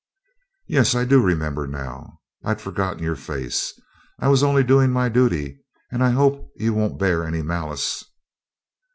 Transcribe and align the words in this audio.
'Yes, 0.65 0.95
I 0.95 1.05
do 1.05 1.21
remember 1.21 1.67
now. 1.67 2.17
I'd 2.43 2.59
forgotten 2.59 3.03
your 3.03 3.15
face. 3.15 3.79
I 4.19 4.29
was 4.29 4.41
only 4.41 4.63
doing 4.63 4.89
my 4.89 5.09
duty, 5.09 5.59
and 5.91 6.03
I 6.03 6.09
hope 6.09 6.49
you 6.55 6.73
won't 6.73 6.97
bear 6.97 7.23
any 7.23 7.43
malice.' 7.43 8.03